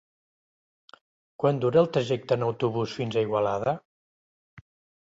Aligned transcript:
Quant 1.43 1.61
dura 1.65 1.81
el 1.83 1.91
trajecte 1.99 2.39
en 2.39 2.47
autobús 2.49 2.99
fins 3.03 3.21
a 3.21 3.25
Igualada? 3.29 3.79